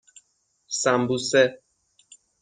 سمبوسه 0.81 1.61